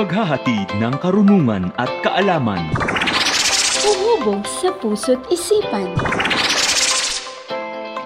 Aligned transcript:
Maghahatid 0.00 0.80
ng 0.80 0.96
karunungan 0.96 1.76
at 1.76 1.92
kaalaman. 2.00 2.72
Humubog 3.84 4.48
sa 4.48 4.72
puso't 4.80 5.20
isipan. 5.28 5.92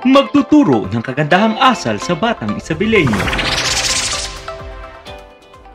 Magtuturo 0.02 0.91
ng 0.91 0.98
kagandahang 0.98 1.54
asal 1.62 2.02
sa 2.02 2.18
batang 2.18 2.50
Isabelenyo. 2.59 3.22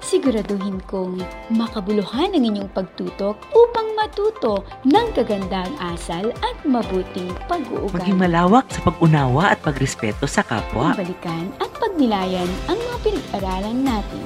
Siguraduhin 0.04 0.84
kong 0.91 1.23
makabuluhan 1.55 2.36
ang 2.36 2.43
inyong 2.43 2.67
pagtutok 2.75 3.39
upang 3.55 3.88
matuto 3.95 4.67
ng 4.83 5.07
kagandang 5.15 5.71
asal 5.79 6.36
at 6.43 6.57
mabuting 6.67 7.31
Maging 7.31 7.47
pag-uugali. 7.47 8.11
malawak 8.11 8.67
sa 8.67 8.83
pag-unawa 8.83 9.55
at 9.55 9.63
pagrespeto 9.63 10.27
sa 10.27 10.43
kapwa. 10.43 10.99
Balikan 10.99 11.47
at 11.63 11.71
pagnilayan 11.79 12.51
ang 12.67 12.75
mga 12.75 12.97
pinag-aralan 13.08 13.88
natin. 13.88 14.23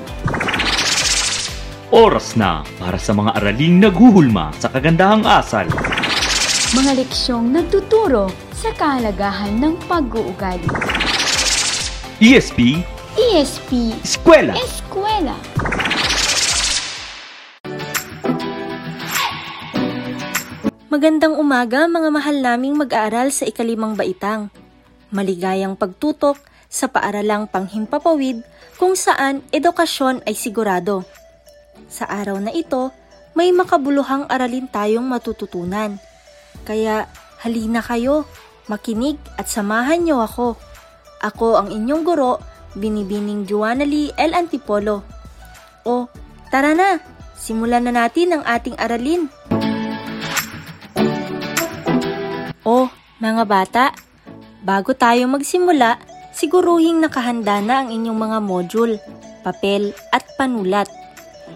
Oras 1.94 2.34
na 2.34 2.66
para 2.82 2.98
sa 2.98 3.14
mga 3.14 3.38
araling 3.38 3.78
naghuhulma 3.78 4.50
sa 4.58 4.66
kagandahang 4.66 5.30
asal. 5.30 5.70
Mga 6.74 7.06
leksyong 7.06 7.54
nagtuturo 7.54 8.34
sa 8.50 8.74
kahalagahan 8.74 9.62
ng 9.62 9.78
pag-uugali. 9.86 10.66
ESP, 12.18 12.82
ESP 13.14 13.94
Eskwela. 14.02 14.58
Eskwela. 14.58 15.38
Magandang 20.90 21.38
umaga 21.38 21.86
mga 21.86 22.10
mahal 22.10 22.42
naming 22.42 22.74
mag-aaral 22.74 23.30
sa 23.30 23.46
ikalimang 23.46 23.94
baitang. 23.94 24.50
Maligayang 25.14 25.78
pagtutok 25.78 26.42
sa 26.66 26.90
paaralang 26.90 27.46
panghimpapawid 27.46 28.42
kung 28.82 28.98
saan 28.98 29.46
edukasyon 29.54 30.26
ay 30.26 30.34
sigurado. 30.34 31.06
Sa 31.94 32.10
araw 32.10 32.42
na 32.42 32.50
ito, 32.50 32.90
may 33.38 33.54
makabuluhang 33.54 34.26
aralin 34.26 34.66
tayong 34.66 35.06
matututunan. 35.06 36.02
Kaya 36.66 37.06
halina 37.46 37.86
kayo, 37.86 38.26
makinig 38.66 39.22
at 39.38 39.46
samahan 39.46 40.02
niyo 40.02 40.18
ako. 40.26 40.58
Ako 41.22 41.62
ang 41.62 41.70
inyong 41.70 42.02
guro, 42.02 42.42
Binibining 42.74 43.46
Juana 43.46 43.86
Lee 43.86 44.10
L. 44.18 44.34
Antipolo. 44.34 45.06
O, 45.86 46.10
tara 46.50 46.74
na! 46.74 46.98
Simulan 47.38 47.86
na 47.86 47.94
natin 47.94 48.34
ang 48.34 48.44
ating 48.48 48.74
aralin. 48.82 49.30
Oh, 52.66 52.90
mga 53.22 53.44
bata, 53.46 53.86
bago 54.66 54.98
tayo 54.98 55.30
magsimula, 55.30 56.02
siguruhing 56.34 57.04
nakahanda 57.04 57.62
na 57.62 57.86
ang 57.86 57.94
inyong 57.94 58.18
mga 58.18 58.40
module, 58.42 58.98
papel 59.46 59.94
at 60.10 60.26
panulat. 60.40 61.03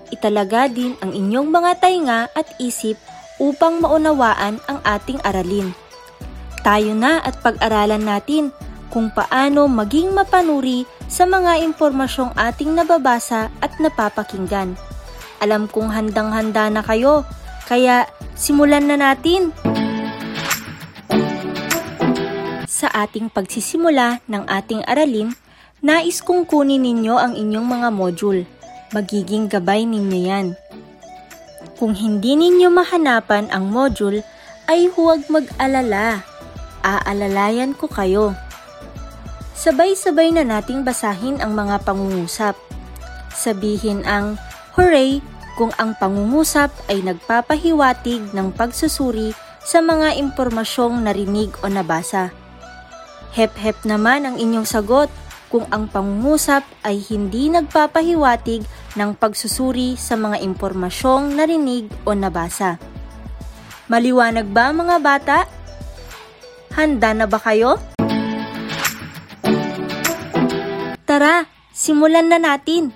Italaga 0.09 0.71
din 0.71 0.95
ang 1.03 1.11
inyong 1.11 1.47
mga 1.51 1.71
tainga 1.83 2.19
at 2.31 2.47
isip 2.57 2.95
upang 3.37 3.83
maunawaan 3.83 4.57
ang 4.65 4.79
ating 4.81 5.21
aralin. 5.21 5.75
Tayo 6.65 6.91
na 6.97 7.21
at 7.21 7.39
pag-aralan 7.43 8.03
natin 8.03 8.49
kung 8.89 9.11
paano 9.13 9.67
maging 9.67 10.15
mapanuri 10.15 10.87
sa 11.07 11.27
mga 11.27 11.63
impormasyong 11.63 12.33
ating 12.35 12.75
nababasa 12.75 13.51
at 13.61 13.71
napapakinggan. 13.79 14.75
Alam 15.37 15.69
kong 15.69 15.93
handang-handa 15.93 16.71
na 16.73 16.81
kayo, 16.81 17.23
kaya 17.69 18.09
simulan 18.33 18.89
na 18.89 18.97
natin! 18.97 19.53
Sa 22.65 22.89
ating 22.93 23.33
pagsisimula 23.33 24.21
ng 24.29 24.43
ating 24.45 24.85
aralin, 24.85 25.33
nais 25.81 26.21
kong 26.21 26.45
kunin 26.45 26.81
ninyo 26.81 27.15
ang 27.17 27.33
inyong 27.37 27.67
mga 27.67 27.89
module. 27.93 28.56
Magiging 28.95 29.51
gabay 29.51 29.83
ninyo 29.83 30.19
yan. 30.23 30.47
Kung 31.75 31.91
hindi 31.91 32.39
ninyo 32.39 32.71
mahanapan 32.71 33.51
ang 33.51 33.67
module, 33.67 34.23
ay 34.71 34.87
huwag 34.95 35.27
mag-alala. 35.27 36.23
Aalalayan 36.87 37.75
ko 37.75 37.91
kayo. 37.91 38.31
Sabay-sabay 39.59 40.31
na 40.31 40.47
nating 40.47 40.87
basahin 40.87 41.43
ang 41.43 41.51
mga 41.51 41.83
pangungusap. 41.83 42.55
Sabihin 43.35 44.07
ang 44.07 44.39
hooray 44.79 45.19
kung 45.59 45.75
ang 45.75 45.91
pangungusap 45.99 46.71
ay 46.87 47.03
nagpapahiwatig 47.03 48.31
ng 48.31 48.55
pagsusuri 48.55 49.35
sa 49.67 49.83
mga 49.83 50.15
impormasyong 50.15 51.03
narinig 51.03 51.51
o 51.59 51.67
nabasa. 51.67 52.31
Hep-hep 53.35 53.83
naman 53.83 54.23
ang 54.23 54.39
inyong 54.39 54.63
sagot 54.63 55.11
kung 55.51 55.67
ang 55.71 55.87
pangungusap 55.91 56.63
ay 56.83 56.99
hindi 57.03 57.51
nagpapahiwatig 57.51 58.63
ng 58.97 59.13
pagsusuri 59.13 59.93
sa 59.93 60.17
mga 60.17 60.41
impormasyong 60.41 61.37
narinig 61.37 61.85
o 62.01 62.17
nabasa. 62.17 62.81
Maliwanag 63.87 64.49
ba 64.49 64.73
mga 64.73 64.97
bata? 64.97 65.39
Handa 66.73 67.13
na 67.13 67.29
ba 67.29 67.37
kayo? 67.37 67.77
Tara, 71.07 71.47
simulan 71.71 72.27
na 72.27 72.41
natin. 72.41 72.91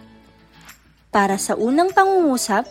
Para 1.13 1.39
sa 1.39 1.55
unang 1.55 1.95
pangungusap, 1.95 2.67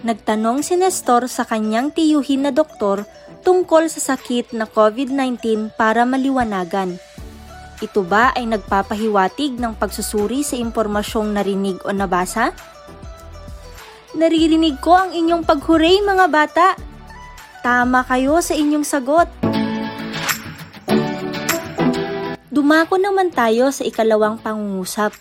nagtanong 0.00 0.64
si 0.64 0.80
Nestor 0.80 1.28
sa 1.28 1.44
kanyang 1.44 1.92
tiyuhin 1.92 2.48
na 2.48 2.52
doktor 2.54 3.04
tungkol 3.44 3.92
sa 3.92 4.16
sakit 4.16 4.56
na 4.56 4.64
COVID-19 4.64 5.76
para 5.76 6.08
maliwanagan. 6.08 6.96
Ito 7.80 8.04
ba 8.04 8.36
ay 8.36 8.44
nagpapahiwatig 8.44 9.56
ng 9.56 9.72
pagsusuri 9.72 10.44
sa 10.44 10.52
impormasyong 10.60 11.32
narinig 11.32 11.80
o 11.88 11.96
nabasa? 11.96 12.52
Naririnig 14.12 14.76
ko 14.84 15.00
ang 15.00 15.16
inyong 15.16 15.48
paghuray 15.48 16.04
mga 16.04 16.26
bata. 16.28 16.76
Tama 17.64 18.04
kayo 18.04 18.36
sa 18.44 18.52
inyong 18.52 18.84
sagot. 18.84 19.28
Dumako 22.52 23.00
naman 23.00 23.32
tayo 23.32 23.72
sa 23.72 23.80
ikalawang 23.88 24.36
pangungusap. 24.44 25.16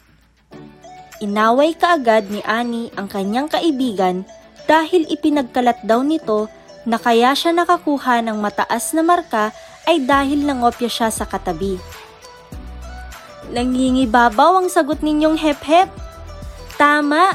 Inaway 1.23 1.79
kaagad 1.79 2.27
ni 2.27 2.43
Ani 2.43 2.91
ang 2.99 3.07
kanyang 3.07 3.47
kaibigan 3.47 4.27
dahil 4.67 5.07
ipinagkalat 5.07 5.79
daw 5.87 6.03
nito 6.03 6.51
na 6.83 6.99
kaya 6.99 7.31
siya 7.31 7.55
nakakuha 7.55 8.19
ng 8.19 8.35
mataas 8.35 8.91
na 8.91 9.03
marka 9.05 9.55
ay 9.87 10.03
dahil 10.03 10.43
nangopya 10.43 10.91
siya 10.91 11.07
sa 11.07 11.23
katabi. 11.23 11.79
Nangingibabaw 13.49 14.61
ang 14.61 14.67
sagot 14.69 15.01
ninyong 15.01 15.37
hep-hep. 15.41 15.89
Tama, 16.77 17.33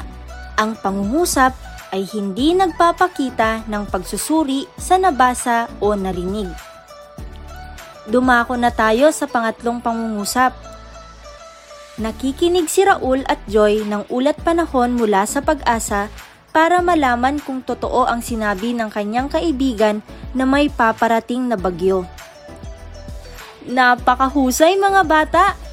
ang 0.55 0.79
pangungusap 0.79 1.51
ay 1.91 2.07
hindi 2.11 2.55
nagpapakita 2.55 3.67
ng 3.67 3.83
pagsusuri 3.91 4.67
sa 4.79 4.95
nabasa 4.95 5.67
o 5.83 5.95
narinig. 5.95 6.47
Dumako 8.07 8.55
na 8.55 8.71
tayo 8.71 9.11
sa 9.11 9.27
pangatlong 9.27 9.83
pangungusap. 9.83 10.55
Nakikinig 11.95 12.67
si 12.67 12.83
Raul 12.83 13.23
at 13.27 13.39
Joy 13.47 13.87
ng 13.87 14.11
ulat 14.11 14.35
panahon 14.43 14.99
mula 14.99 15.23
sa 15.23 15.39
pag-asa 15.39 16.11
para 16.55 16.79
malaman 16.79 17.39
kung 17.43 17.63
totoo 17.63 18.07
ang 18.07 18.23
sinabi 18.23 18.71
ng 18.71 18.87
kanyang 18.87 19.27
kaibigan 19.27 19.99
na 20.31 20.47
may 20.47 20.71
paparating 20.71 21.51
na 21.51 21.59
bagyo. 21.59 22.07
Napakahusay 23.67 24.79
mga 24.79 25.01
bata! 25.03 25.64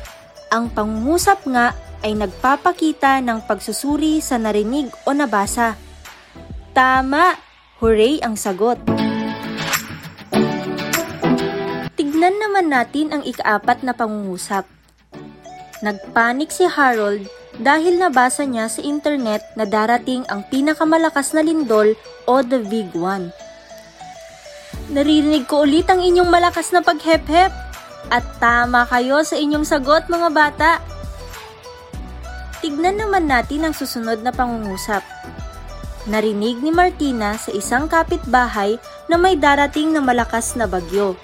Ang 0.53 0.69
pangungusap 0.69 1.49
nga 1.49 1.73
ay 2.05 2.13
nagpapakita 2.13 3.25
ng 3.25 3.49
pagsusuri 3.49 4.21
sa 4.21 4.37
narinig 4.37 4.93
o 5.09 5.17
nabasa. 5.17 5.81
Tama! 6.77 7.41
Hooray 7.81 8.21
ang 8.21 8.37
sagot! 8.37 8.77
Tignan 11.97 12.37
naman 12.37 12.69
natin 12.69 13.17
ang 13.17 13.25
ikaapat 13.25 13.81
na 13.81 13.97
pangungusap. 13.97 14.69
Nagpanik 15.81 16.53
si 16.53 16.69
Harold 16.69 17.33
dahil 17.57 17.97
nabasa 17.97 18.45
niya 18.45 18.69
sa 18.69 18.85
internet 18.85 19.41
na 19.57 19.65
darating 19.65 20.29
ang 20.29 20.45
pinakamalakas 20.53 21.33
na 21.33 21.41
lindol 21.41 21.97
o 22.29 22.45
the 22.45 22.61
Big 22.69 22.93
One. 22.93 23.33
Naririnig 24.93 25.49
ko 25.49 25.65
ulit 25.65 25.89
ang 25.89 26.05
inyong 26.05 26.29
malakas 26.29 26.77
na 26.77 26.85
paghep-hep. 26.85 27.72
At 28.09 28.25
tama 28.43 28.89
kayo 28.89 29.23
sa 29.23 29.39
inyong 29.39 29.67
sagot 29.67 30.11
mga 30.11 30.29
bata. 30.33 30.71
Tignan 32.63 32.99
naman 32.99 33.27
natin 33.27 33.67
ang 33.67 33.75
susunod 33.75 34.23
na 34.23 34.31
pangungusap. 34.31 35.03
Narinig 36.07 36.59
ni 36.59 36.75
Martina 36.75 37.39
sa 37.39 37.55
isang 37.55 37.87
kapitbahay 37.87 38.79
na 39.07 39.15
may 39.15 39.39
darating 39.39 39.95
na 39.95 40.03
malakas 40.03 40.59
na 40.59 40.67
bagyo. 40.67 41.15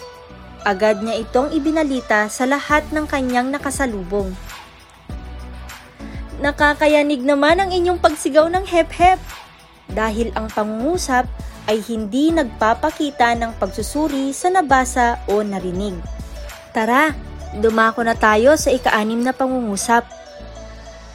Agad 0.62 1.02
niya 1.02 1.22
itong 1.22 1.54
ibinalita 1.54 2.26
sa 2.30 2.46
lahat 2.46 2.86
ng 2.90 3.06
kanyang 3.06 3.50
nakasalubong. 3.50 4.34
Nakakayanig 6.38 7.26
naman 7.26 7.58
ang 7.58 7.70
inyong 7.74 7.98
pagsigaw 7.98 8.46
ng 8.46 8.62
hep-hep 8.66 9.18
dahil 9.90 10.30
ang 10.38 10.46
pangungusap 10.46 11.26
ay 11.66 11.82
hindi 11.82 12.30
nagpapakita 12.30 13.34
ng 13.34 13.58
pagsusuri 13.58 14.30
sa 14.30 14.48
nabasa 14.48 15.18
o 15.26 15.42
narinig. 15.42 16.17
Tara, 16.78 17.10
dumako 17.58 18.06
na 18.06 18.14
tayo 18.14 18.54
sa 18.54 18.70
ikaanim 18.70 19.18
na 19.18 19.34
pangungusap. 19.34 20.06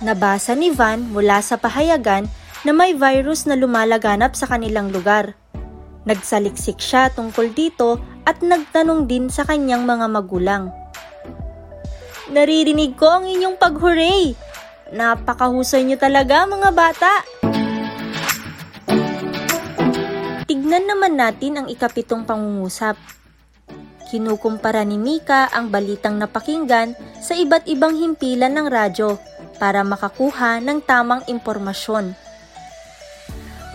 Nabasa 0.04 0.60
ni 0.60 0.76
Van 0.76 1.00
mula 1.00 1.40
sa 1.40 1.56
pahayagan 1.56 2.28
na 2.68 2.76
may 2.76 2.92
virus 2.92 3.48
na 3.48 3.56
lumalaganap 3.56 4.36
sa 4.36 4.44
kanilang 4.44 4.92
lugar. 4.92 5.40
Nagsaliksik 6.04 6.84
siya 6.84 7.08
tungkol 7.16 7.56
dito 7.56 8.04
at 8.28 8.44
nagtanong 8.44 9.08
din 9.08 9.32
sa 9.32 9.48
kanyang 9.48 9.88
mga 9.88 10.12
magulang. 10.12 10.68
Naririnig 12.28 13.00
ko 13.00 13.08
ang 13.08 13.24
inyong 13.24 13.56
pag-hooray! 13.56 14.36
Napakahusay 14.92 15.88
niyo 15.88 15.96
talaga 15.96 16.44
mga 16.44 16.76
bata! 16.76 17.14
Tignan 20.44 20.92
naman 20.92 21.16
natin 21.16 21.64
ang 21.64 21.68
ikapitong 21.72 22.28
pangungusap. 22.28 23.23
Kinukumpara 24.14 24.86
ni 24.86 25.02
Mika 25.02 25.50
ang 25.50 25.74
balitang 25.74 26.22
napakinggan 26.22 26.94
sa 27.18 27.34
iba't 27.34 27.66
ibang 27.66 27.98
himpilan 27.98 28.54
ng 28.54 28.70
radyo 28.70 29.18
para 29.58 29.82
makakuha 29.82 30.62
ng 30.62 30.86
tamang 30.86 31.26
impormasyon. 31.26 32.14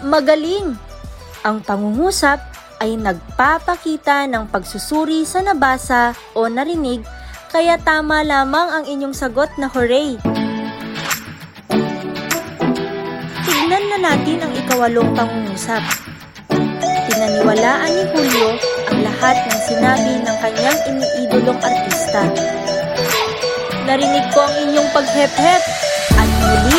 Magaling! 0.06 0.78
Ang 1.42 1.58
pangungusap 1.66 2.38
ay 2.78 2.94
nagpapakita 2.94 4.30
ng 4.30 4.46
pagsusuri 4.46 5.26
sa 5.26 5.42
nabasa 5.42 6.14
o 6.38 6.46
narinig 6.46 7.02
kaya 7.50 7.74
tama 7.74 8.22
lamang 8.22 8.70
ang 8.70 8.84
inyong 8.86 9.18
sagot 9.18 9.50
na 9.58 9.66
hooray! 9.66 10.22
Tignan 13.42 13.84
na 13.90 13.98
natin 13.98 14.38
ang 14.46 14.52
ikawalong 14.54 15.10
pangungusap. 15.18 16.07
Pinaniwalaan 17.18 17.90
ni 17.98 18.06
Julio 18.14 18.54
ang 18.94 19.02
lahat 19.02 19.42
ng 19.50 19.60
sinabi 19.66 20.22
ng 20.22 20.36
kanyang 20.38 20.78
iniidolong 20.86 21.58
artista. 21.66 22.22
Narinig 23.90 24.22
ko 24.30 24.46
ang 24.46 24.54
inyong 24.62 24.86
paghep-hep 24.94 25.62
at 26.14 26.30
muli, 26.38 26.78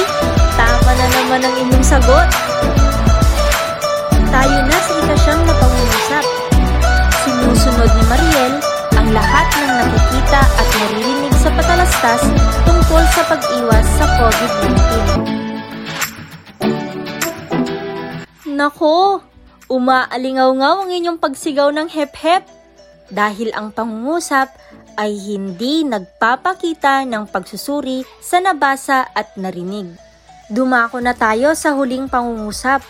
tama 0.55 0.91
na 0.95 1.07
naman 1.11 1.43
ang 1.43 1.55
inyong 1.59 1.83
sagot. 1.83 2.23
Tayo 4.31 4.57
na 4.63 4.77
sa 4.79 4.93
ikasyam 5.03 5.43
na 5.43 5.51
pangungusap. 5.59 6.23
Sinusunod 7.27 7.91
ni 7.99 8.03
Mariel 8.07 8.63
ang 8.95 9.11
lahat 9.11 9.43
ng 9.59 9.71
nakikita 9.75 10.39
at 10.39 10.67
naririnig 10.71 11.35
sa 11.35 11.51
patalastas 11.51 12.23
tungkol 12.63 13.03
sa 13.11 13.27
pag-iwas 13.27 13.87
sa 13.99 14.07
COVID-19. 14.15 14.79
Nako, 18.55 19.19
umaalingaw-ngaw 19.69 20.83
ang 20.83 20.91
inyong 20.91 21.21
pagsigaw 21.21 21.69
ng 21.69 21.87
hep-hep 21.93 22.41
dahil 23.13 23.53
ang 23.53 23.69
pangungusap 23.69 24.49
ay 24.97 25.15
hindi 25.15 25.85
nagpapakita 25.85 27.05
ng 27.07 27.29
pagsusuri 27.29 28.03
sa 28.19 28.41
nabasa 28.41 29.07
at 29.13 29.37
narinig. 29.37 29.95
Dumako 30.49 30.97
na 30.99 31.13
tayo 31.13 31.53
sa 31.53 31.77
huling 31.77 32.09
pangungusap. 32.09 32.81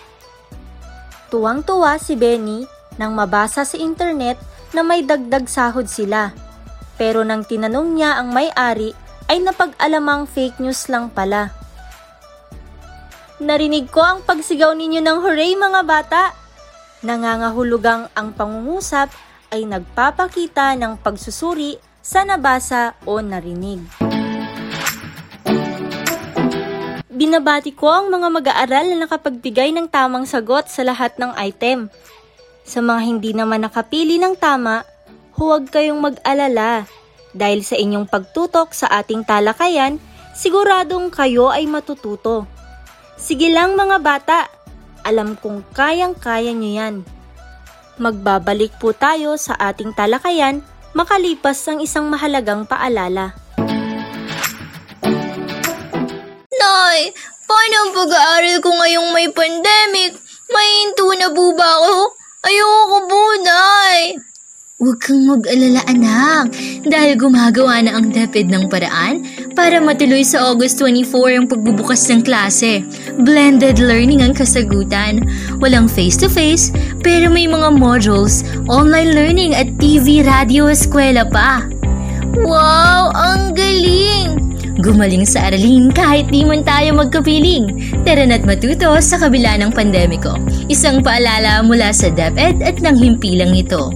Tuwang-tuwa 1.30 2.00
si 2.00 2.16
Benny 2.16 2.66
nang 2.96 3.14
mabasa 3.14 3.68
sa 3.68 3.78
internet 3.78 4.40
na 4.74 4.82
may 4.82 5.04
dagdag 5.04 5.46
sahod 5.46 5.86
sila. 5.86 6.32
Pero 6.96 7.22
nang 7.28 7.44
tinanong 7.44 7.96
niya 7.96 8.18
ang 8.18 8.32
may-ari 8.32 8.96
ay 9.30 9.44
napag-alamang 9.44 10.26
fake 10.26 10.58
news 10.64 10.90
lang 10.90 11.12
pala. 11.12 11.54
Narinig 13.40 13.88
ko 13.88 14.04
ang 14.04 14.20
pagsigaw 14.26 14.76
ninyo 14.76 15.00
ng 15.00 15.18
hooray 15.24 15.56
mga 15.56 15.82
bata! 15.86 16.49
Nangangahulugang 17.00 18.12
ang 18.12 18.36
pangungusap 18.36 19.08
ay 19.56 19.64
nagpapakita 19.64 20.76
ng 20.76 21.00
pagsusuri 21.00 21.80
sa 22.04 22.28
nabasa 22.28 22.98
o 23.08 23.24
narinig. 23.24 23.80
Binabati 27.08 27.76
ko 27.76 27.88
ang 27.92 28.08
mga 28.12 28.28
mag-aaral 28.32 28.86
na 28.92 29.04
nakapagbigay 29.04 29.76
ng 29.76 29.92
tamang 29.92 30.24
sagot 30.24 30.72
sa 30.72 30.88
lahat 30.88 31.16
ng 31.20 31.36
item. 31.36 31.92
Sa 32.64 32.80
mga 32.80 33.02
hindi 33.04 33.32
naman 33.36 33.64
nakapili 33.64 34.20
ng 34.20 34.40
tama, 34.40 34.88
huwag 35.36 35.68
kayong 35.68 36.00
mag-alala 36.00 36.88
dahil 37.36 37.64
sa 37.64 37.76
inyong 37.76 38.08
pagtutok 38.08 38.76
sa 38.76 38.88
ating 39.00 39.24
talakayan, 39.24 40.00
siguradong 40.36 41.12
kayo 41.12 41.52
ay 41.52 41.68
matututo. 41.68 42.48
Sige 43.20 43.52
lang 43.52 43.76
mga 43.76 44.00
bata, 44.00 44.48
alam 45.04 45.36
kong 45.40 45.64
kayang-kaya 45.76 46.52
nyo 46.52 46.72
yan. 46.72 46.96
Magbabalik 48.00 48.80
po 48.80 48.96
tayo 48.96 49.36
sa 49.36 49.60
ating 49.60 49.92
talakayan 49.92 50.64
makalipas 50.94 51.62
ang 51.70 51.84
isang 51.84 52.10
mahalagang 52.10 52.66
paalala. 52.66 53.36
Nay, 56.50 57.00
paano 57.46 57.76
ang 57.86 57.92
pag-aaral 57.94 58.58
ko 58.64 58.70
ngayong 58.74 59.10
may 59.14 59.28
pandemic? 59.30 60.18
Mahinto 60.50 61.08
na 61.14 61.30
po 61.30 61.54
ba 61.54 61.70
ako? 61.78 61.98
Ayoko 62.40 62.98
po, 63.06 63.22
Nay. 63.46 64.18
Huwag 64.80 65.04
kang 65.04 65.28
mag-alala 65.28 65.84
anak 65.92 66.56
dahil 66.88 67.20
gumagawa 67.20 67.84
na 67.84 68.00
ang 68.00 68.16
DepEd 68.16 68.48
ng 68.48 68.72
paraan 68.72 69.28
para 69.52 69.76
matuloy 69.84 70.24
sa 70.24 70.56
August 70.56 70.80
24 70.80 71.36
ang 71.36 71.52
pagbubukas 71.52 72.08
ng 72.08 72.24
klase. 72.24 72.80
Blended 73.20 73.84
learning 73.84 74.24
ang 74.24 74.32
kasagutan. 74.32 75.20
Walang 75.60 75.92
face-to-face 75.92 76.72
pero 77.04 77.28
may 77.28 77.44
mga 77.44 77.76
modules, 77.76 78.48
online 78.72 79.12
learning 79.12 79.52
at 79.52 79.68
TV, 79.84 80.24
radio, 80.24 80.72
eskwela 80.72 81.28
pa. 81.28 81.68
Wow! 82.40 83.12
Ang 83.12 83.60
galing! 83.60 84.40
Gumaling 84.80 85.28
sa 85.28 85.52
aralin 85.52 85.92
kahit 85.92 86.32
di 86.32 86.48
man 86.48 86.64
tayo 86.64 86.96
magkapiling. 86.96 88.00
Tara 88.08 88.24
na't 88.24 88.48
matuto 88.48 88.96
sa 89.04 89.20
kabila 89.20 89.60
ng 89.60 89.76
pandemiko. 89.76 90.40
Isang 90.72 91.04
paalala 91.04 91.68
mula 91.68 91.92
sa 91.92 92.08
DepEd 92.08 92.64
at 92.64 92.80
ng 92.80 92.96
himpilang 92.96 93.52
ito. 93.60 93.92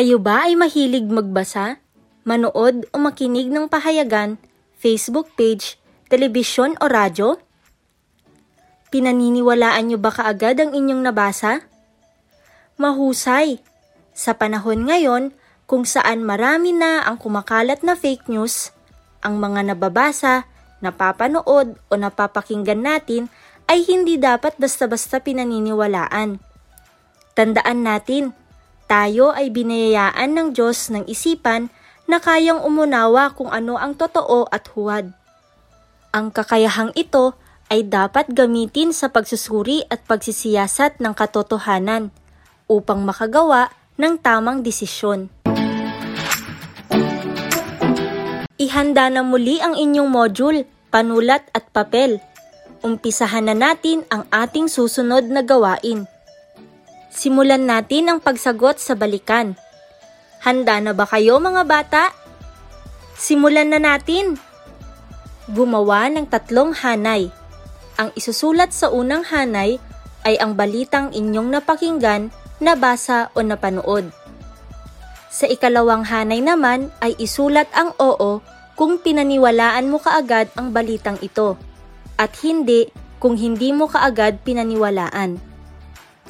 Kayo 0.00 0.16
ba 0.16 0.48
ay 0.48 0.56
mahilig 0.56 1.04
magbasa, 1.12 1.76
manood 2.24 2.88
o 2.88 2.96
makinig 2.96 3.52
ng 3.52 3.68
pahayagan, 3.68 4.40
Facebook 4.80 5.28
page, 5.36 5.76
telebisyon 6.08 6.72
o 6.80 6.88
radyo? 6.88 7.36
Pinaniniwalaan 8.88 9.92
niyo 9.92 10.00
ba 10.00 10.08
kaagad 10.08 10.56
ang 10.56 10.72
inyong 10.72 11.04
nabasa? 11.04 11.68
Mahusay! 12.80 13.60
Sa 14.16 14.32
panahon 14.40 14.88
ngayon, 14.88 15.36
kung 15.68 15.84
saan 15.84 16.24
marami 16.24 16.72
na 16.72 17.04
ang 17.04 17.20
kumakalat 17.20 17.84
na 17.84 17.92
fake 17.92 18.32
news, 18.32 18.72
ang 19.20 19.36
mga 19.36 19.76
nababasa, 19.76 20.48
napapanood 20.80 21.76
o 21.76 21.92
napapakinggan 21.92 22.80
natin 22.80 23.28
ay 23.68 23.84
hindi 23.84 24.16
dapat 24.16 24.56
basta-basta 24.56 25.20
pinaniniwalaan. 25.20 26.40
Tandaan 27.36 27.84
natin, 27.84 28.39
tayo 28.90 29.30
ay 29.30 29.54
binayayaan 29.54 30.34
ng 30.34 30.48
Diyos 30.50 30.90
ng 30.90 31.06
isipan 31.06 31.70
na 32.10 32.18
kayang 32.18 32.66
umunawa 32.66 33.30
kung 33.38 33.54
ano 33.54 33.78
ang 33.78 33.94
totoo 33.94 34.50
at 34.50 34.66
huwad. 34.74 35.14
Ang 36.10 36.34
kakayahang 36.34 36.90
ito 36.98 37.38
ay 37.70 37.86
dapat 37.86 38.34
gamitin 38.34 38.90
sa 38.90 39.14
pagsusuri 39.14 39.86
at 39.86 40.02
pagsisiyasat 40.10 40.98
ng 40.98 41.14
katotohanan 41.14 42.10
upang 42.66 43.06
makagawa 43.06 43.70
ng 43.94 44.18
tamang 44.18 44.66
desisyon. 44.66 45.30
Ihanda 48.58 49.06
na 49.06 49.22
muli 49.22 49.62
ang 49.62 49.78
inyong 49.78 50.10
module, 50.10 50.66
panulat 50.90 51.46
at 51.54 51.70
papel. 51.70 52.18
Umpisahan 52.82 53.46
na 53.46 53.54
natin 53.54 54.02
ang 54.10 54.26
ating 54.34 54.66
susunod 54.66 55.30
na 55.30 55.46
gawain. 55.46 56.09
Simulan 57.10 57.66
natin 57.66 58.06
ang 58.06 58.18
pagsagot 58.22 58.78
sa 58.78 58.94
balikan. 58.94 59.58
Handa 60.46 60.78
na 60.78 60.94
ba 60.94 61.10
kayo 61.10 61.42
mga 61.42 61.66
bata? 61.66 62.14
Simulan 63.18 63.74
na 63.74 63.82
natin! 63.82 64.38
Gumawa 65.50 66.06
ng 66.06 66.30
tatlong 66.30 66.70
hanay. 66.70 67.34
Ang 67.98 68.14
isusulat 68.14 68.70
sa 68.70 68.94
unang 68.94 69.26
hanay 69.26 69.82
ay 70.22 70.38
ang 70.38 70.54
balitang 70.54 71.10
inyong 71.10 71.50
napakinggan, 71.50 72.30
nabasa 72.62 73.34
o 73.34 73.42
napanood. 73.42 74.14
Sa 75.34 75.50
ikalawang 75.50 76.06
hanay 76.06 76.38
naman 76.38 76.94
ay 77.02 77.18
isulat 77.18 77.66
ang 77.74 77.90
oo 77.98 78.38
kung 78.78 79.02
pinaniwalaan 79.02 79.90
mo 79.90 79.98
kaagad 79.98 80.46
ang 80.54 80.70
balitang 80.70 81.18
ito 81.20 81.58
at 82.14 82.30
hindi 82.46 82.86
kung 83.18 83.34
hindi 83.34 83.74
mo 83.74 83.90
kaagad 83.90 84.46
pinaniwalaan. 84.46 85.49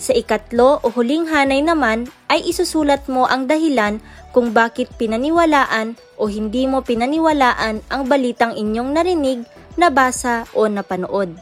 Sa 0.00 0.16
ikatlo 0.16 0.80
o 0.80 0.88
huling 0.88 1.28
hanay 1.28 1.60
naman 1.60 2.08
ay 2.32 2.40
isusulat 2.48 3.04
mo 3.04 3.28
ang 3.28 3.44
dahilan 3.44 4.00
kung 4.32 4.56
bakit 4.56 4.88
pinaniwalaan 4.96 5.92
o 6.16 6.24
hindi 6.24 6.64
mo 6.64 6.80
pinaniwalaan 6.80 7.84
ang 7.92 8.02
balitang 8.08 8.56
inyong 8.56 8.96
narinig, 8.96 9.44
nabasa 9.76 10.48
o 10.56 10.64
napanood. 10.72 11.36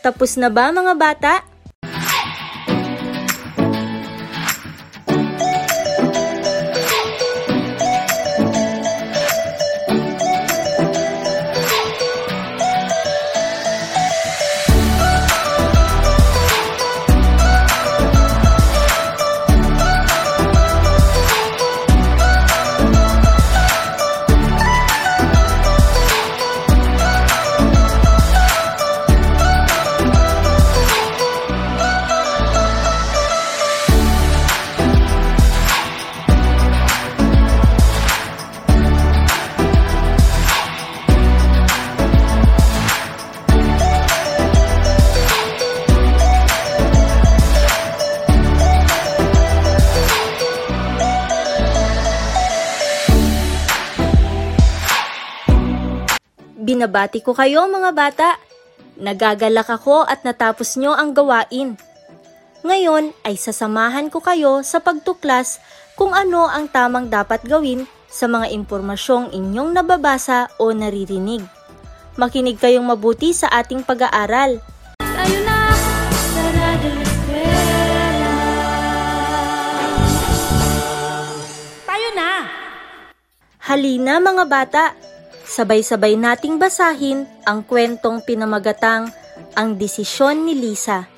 Tapos 0.00 0.38
na 0.38 0.46
ba 0.46 0.70
mga 0.70 0.94
bata? 0.94 1.49
Binabati 56.80 57.20
ko 57.20 57.36
kayo 57.36 57.68
mga 57.68 57.92
bata. 57.92 58.40
Nagagalak 58.96 59.68
ako 59.68 60.08
at 60.08 60.24
natapos 60.24 60.80
nyo 60.80 60.96
ang 60.96 61.12
gawain. 61.12 61.76
Ngayon 62.64 63.12
ay 63.20 63.36
sasamahan 63.36 64.08
ko 64.08 64.24
kayo 64.24 64.64
sa 64.64 64.80
pagtuklas 64.80 65.60
kung 65.92 66.16
ano 66.16 66.48
ang 66.48 66.72
tamang 66.72 67.12
dapat 67.12 67.44
gawin 67.44 67.84
sa 68.08 68.32
mga 68.32 68.48
impormasyong 68.56 69.28
inyong 69.28 69.76
nababasa 69.76 70.48
o 70.56 70.72
naririnig. 70.72 71.44
Makinig 72.16 72.56
kayong 72.56 72.88
mabuti 72.88 73.36
sa 73.36 73.52
ating 73.60 73.84
pag-aaral. 73.84 74.64
Tayo 75.04 75.38
na. 75.44 75.58
Tayo 81.84 82.08
na! 82.16 82.30
Halina 83.68 84.16
mga 84.16 84.44
bata, 84.48 84.96
sabay-sabay 85.50 86.14
nating 86.14 86.62
basahin 86.62 87.26
ang 87.42 87.66
kwentong 87.66 88.22
pinamagatang 88.22 89.10
Ang 89.58 89.74
Desisyon 89.74 90.46
ni 90.46 90.54
Lisa. 90.54 91.10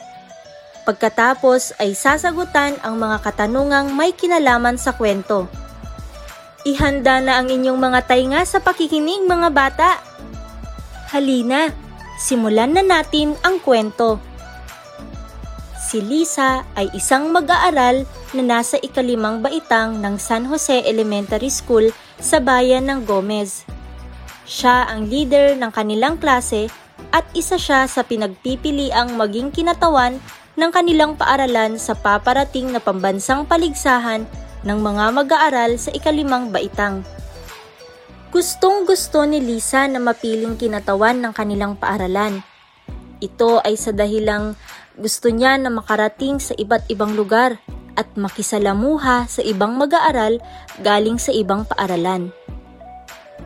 Pagkatapos 0.89 1.77
ay 1.77 1.93
sasagutan 1.93 2.81
ang 2.81 2.97
mga 2.97 3.21
katanungang 3.21 3.93
may 3.93 4.17
kinalaman 4.17 4.81
sa 4.81 4.97
kwento. 4.97 5.53
Ihanda 6.65 7.21
na 7.21 7.45
ang 7.45 7.53
inyong 7.53 7.77
mga 7.77 8.01
tainga 8.09 8.41
sa 8.49 8.59
pakikinig 8.65 9.29
mga 9.29 9.53
bata. 9.53 10.01
Halina, 11.13 11.69
simulan 12.17 12.73
na 12.73 12.81
natin 12.81 13.37
ang 13.45 13.61
kwento. 13.61 14.17
Si 15.77 16.01
Lisa 16.01 16.65
ay 16.73 16.89
isang 16.97 17.29
mag-aaral 17.35 18.09
na 18.33 18.43
nasa 18.43 18.81
ikalimang 18.81 19.45
baitang 19.45 20.01
ng 20.01 20.17
San 20.17 20.49
Jose 20.49 20.89
Elementary 20.89 21.53
School 21.53 21.93
sa 22.17 22.41
bayan 22.41 22.89
ng 22.89 23.05
Gomez. 23.05 23.67
Siya 24.43 24.91
ang 24.91 25.07
leader 25.07 25.55
ng 25.55 25.71
kanilang 25.71 26.19
klase 26.19 26.67
at 27.15 27.27
isa 27.35 27.59
siya 27.59 27.87
sa 27.87 28.03
pinagpipiliang 28.03 29.15
maging 29.15 29.55
kinatawan 29.55 30.19
ng 30.59 30.71
kanilang 30.71 31.17
paaralan 31.17 31.81
sa 31.81 31.97
paparating 31.97 32.71
na 32.71 32.81
pambansang 32.83 33.49
paligsahan 33.49 34.29
ng 34.63 34.79
mga 34.79 35.05
mag-aaral 35.15 35.81
sa 35.81 35.91
ikalimang 35.91 36.53
baitang. 36.53 37.03
Gustong 38.33 38.89
gusto 38.89 39.29
ni 39.29 39.45
Lisa 39.45 39.85
na 39.89 40.01
mapiling 40.01 40.57
kinatawan 40.57 41.21
ng 41.21 41.33
kanilang 41.37 41.77
paaralan. 41.77 42.41
Ito 43.21 43.61
ay 43.61 43.77
sa 43.77 43.93
dahilang 43.93 44.57
gusto 44.97 45.29
niya 45.29 45.61
na 45.61 45.69
makarating 45.69 46.41
sa 46.41 46.57
iba't 46.57 46.89
ibang 46.89 47.13
lugar 47.13 47.61
at 47.93 48.09
makisalamuha 48.17 49.29
sa 49.29 49.41
ibang 49.45 49.77
mag-aaral 49.77 50.41
galing 50.81 51.21
sa 51.21 51.29
ibang 51.33 51.69
paaralan. 51.69 52.33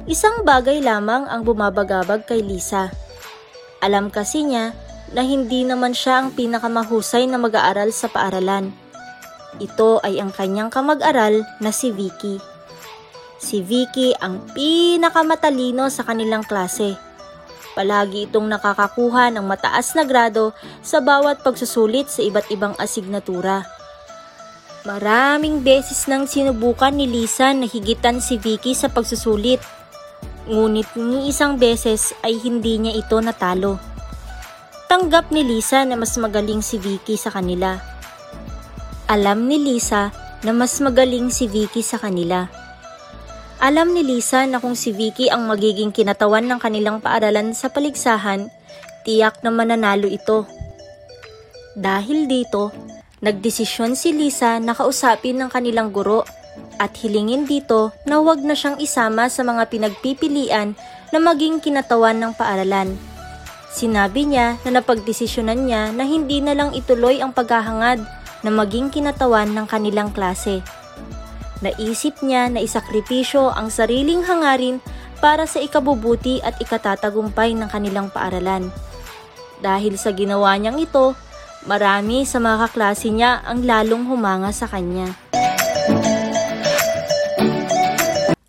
Isang 0.04 0.44
bagay 0.44 0.84
lamang 0.84 1.24
ang 1.24 1.48
bumabagabag 1.48 2.28
kay 2.28 2.44
Lisa. 2.44 2.92
Alam 3.80 4.12
kasi 4.12 4.44
niya 4.44 4.76
na 5.16 5.24
hindi 5.24 5.64
naman 5.64 5.96
siya 5.96 6.20
ang 6.20 6.36
pinakamahusay 6.36 7.24
na 7.24 7.40
mag-aaral 7.40 7.88
sa 7.88 8.12
paaralan. 8.12 8.76
Ito 9.56 10.04
ay 10.04 10.20
ang 10.20 10.36
kanyang 10.36 10.68
kamag-aral 10.68 11.40
na 11.64 11.72
si 11.72 11.88
Vicky. 11.88 12.36
Si 13.40 13.64
Vicky 13.64 14.12
ang 14.20 14.44
pinakamatalino 14.52 15.88
sa 15.88 16.04
kanilang 16.04 16.44
klase. 16.44 17.00
Palagi 17.76 18.28
itong 18.28 18.48
nakakakuha 18.48 19.32
ng 19.32 19.44
mataas 19.44 19.92
na 19.96 20.08
grado 20.08 20.56
sa 20.80 21.00
bawat 21.04 21.44
pagsusulit 21.44 22.08
sa 22.08 22.24
iba't 22.24 22.48
ibang 22.48 22.72
asignatura. 22.80 23.68
Maraming 24.88 25.60
beses 25.66 26.06
nang 26.08 26.24
sinubukan 26.30 26.94
ni 26.94 27.04
Lisa 27.10 27.50
na 27.52 27.68
higitan 27.68 28.22
si 28.22 28.38
Vicky 28.38 28.72
sa 28.72 28.88
pagsusulit. 28.88 29.60
Ngunit 30.46 30.94
ni 30.94 31.26
isang 31.34 31.58
beses 31.58 32.14
ay 32.22 32.38
hindi 32.38 32.78
niya 32.78 32.94
ito 32.94 33.18
natalo. 33.18 33.82
Tanggap 34.86 35.34
ni 35.34 35.42
Lisa 35.42 35.82
na 35.82 35.98
mas 35.98 36.14
magaling 36.14 36.62
si 36.62 36.78
Vicky 36.78 37.18
sa 37.18 37.34
kanila. 37.34 37.82
Alam 39.10 39.50
ni 39.50 39.58
Lisa 39.58 40.14
na 40.46 40.54
mas 40.54 40.78
magaling 40.78 41.34
si 41.34 41.50
Vicky 41.50 41.82
sa 41.82 41.98
kanila. 41.98 42.46
Alam 43.58 43.90
ni 43.90 44.06
Lisa 44.06 44.46
na 44.46 44.62
kung 44.62 44.78
si 44.78 44.94
Vicky 44.94 45.26
ang 45.26 45.50
magiging 45.50 45.90
kinatawan 45.90 46.46
ng 46.46 46.62
kanilang 46.62 47.02
paaralan 47.02 47.50
sa 47.50 47.66
paligsahan, 47.66 48.46
tiyak 49.02 49.42
na 49.42 49.50
mananalo 49.50 50.06
ito. 50.06 50.46
Dahil 51.74 52.30
dito, 52.30 52.70
nagdesisyon 53.18 53.98
si 53.98 54.14
Lisa 54.14 54.62
na 54.62 54.78
kausapin 54.78 55.42
ng 55.42 55.50
kanilang 55.50 55.90
guro 55.90 56.22
at 56.76 56.94
hilingin 57.00 57.48
dito 57.48 57.92
na 58.04 58.20
huwag 58.20 58.40
na 58.44 58.56
siyang 58.56 58.80
isama 58.80 59.28
sa 59.28 59.42
mga 59.42 59.68
pinagpipilian 59.68 60.76
na 61.10 61.18
maging 61.18 61.60
kinatawan 61.60 62.18
ng 62.20 62.32
paaralan. 62.36 62.96
Sinabi 63.76 64.24
niya 64.24 64.56
na 64.64 64.80
napagdesisyonan 64.80 65.68
niya 65.68 65.92
na 65.92 66.08
hindi 66.08 66.40
na 66.40 66.56
lang 66.56 66.72
ituloy 66.72 67.20
ang 67.20 67.36
paghahangad 67.36 68.00
na 68.40 68.50
maging 68.52 68.88
kinatawan 68.88 69.52
ng 69.52 69.66
kanilang 69.68 70.14
klase. 70.16 70.64
Naisip 71.60 72.20
niya 72.24 72.48
na 72.52 72.64
isakripisyo 72.64 73.52
ang 73.52 73.72
sariling 73.72 74.24
hangarin 74.24 74.80
para 75.20 75.48
sa 75.48 75.60
ikabubuti 75.60 76.40
at 76.44 76.60
ikatatagumpay 76.60 77.56
ng 77.56 77.68
kanilang 77.72 78.12
paaralan. 78.12 78.68
Dahil 79.64 79.96
sa 79.96 80.12
ginawa 80.12 80.52
niyang 80.56 80.76
ito, 80.76 81.16
marami 81.64 82.28
sa 82.28 82.36
mga 82.36 82.68
kaklase 82.68 83.08
niya 83.08 83.40
ang 83.44 83.64
lalong 83.64 84.04
humanga 84.04 84.52
sa 84.52 84.68
kanya. 84.68 85.16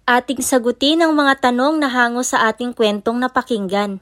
Ating 0.07 0.39
sagutin 0.39 1.03
ang 1.03 1.11
mga 1.11 1.51
tanong 1.51 1.83
na 1.83 1.91
hango 1.91 2.23
sa 2.23 2.47
ating 2.47 2.71
kwentong 2.71 3.19
napakinggan. 3.19 3.99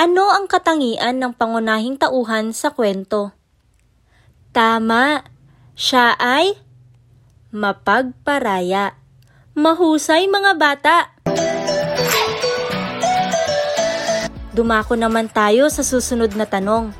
Ano 0.00 0.32
ang 0.32 0.48
katangian 0.48 1.20
ng 1.20 1.36
pangunahing 1.36 2.00
tauhan 2.00 2.56
sa 2.56 2.72
kwento? 2.72 3.36
Tama, 4.48 5.28
siya 5.76 6.16
ay 6.16 6.56
mapagparaya. 7.52 8.96
Mahusay 9.52 10.24
mga 10.32 10.52
bata! 10.56 10.96
Dumako 14.56 14.96
naman 14.96 15.28
tayo 15.28 15.68
sa 15.68 15.84
susunod 15.84 16.32
na 16.32 16.48
tanong. 16.48 16.96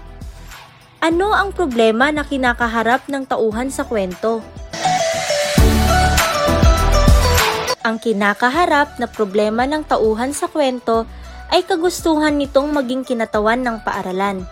Ano 1.01 1.33
ang 1.33 1.57
problema 1.57 2.13
na 2.13 2.21
kinakaharap 2.21 3.09
ng 3.09 3.25
tauhan 3.25 3.73
sa 3.73 3.89
kwento? 3.89 4.45
Ang 7.83 7.99
kinakaharap 7.99 9.03
na 9.03 9.11
problema 9.11 9.67
ng 9.67 9.83
tauhan 9.83 10.31
sa 10.31 10.47
kwento 10.47 11.03
ay 11.51 11.67
kagustuhan 11.67 12.39
nitong 12.39 12.71
maging 12.71 13.03
kinatawan 13.03 13.59
ng 13.59 13.83
paaralan. 13.83 14.47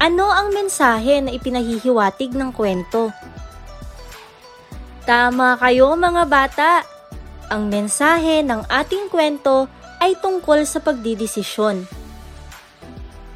Ano 0.00 0.32
ang 0.32 0.56
mensahe 0.56 1.20
na 1.20 1.28
ipinahihiwatig 1.28 2.32
ng 2.32 2.56
kwento? 2.56 3.12
Tama 5.04 5.60
kayo 5.60 5.92
mga 5.92 6.24
bata! 6.24 6.72
Ang 7.52 7.68
mensahe 7.68 8.40
ng 8.40 8.64
ating 8.64 9.12
kwento 9.12 9.68
ay 10.00 10.16
tungkol 10.16 10.64
sa 10.64 10.80
pagdidesisyon. 10.80 11.84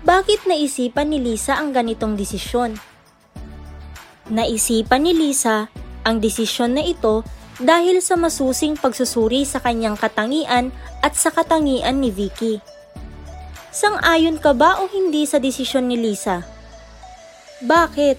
Bakit 0.09 0.49
naisipan 0.49 1.13
ni 1.13 1.21
Lisa 1.21 1.61
ang 1.61 1.77
ganitong 1.77 2.17
desisyon? 2.17 2.81
Naisipan 4.33 5.05
ni 5.05 5.13
Lisa 5.13 5.69
ang 6.05 6.17
desisyon 6.17 6.81
na 6.81 6.85
ito 6.85 7.25
dahil 7.63 8.03
sa 8.03 8.19
masusing 8.19 8.75
pagsusuri 8.75 9.47
sa 9.47 9.63
kanyang 9.63 9.95
katangian 9.95 10.75
at 11.05 11.15
sa 11.15 11.31
katangian 11.31 12.03
ni 12.03 12.11
Vicky. 12.11 12.59
Sang-ayon 13.75 14.39
ka 14.39 14.55
ba 14.55 14.83
o 14.83 14.91
hindi 14.91 15.27
sa 15.27 15.39
desisyon 15.39 15.91
ni 15.91 15.99
Lisa? 15.99 16.47
Bakit? 17.63 18.19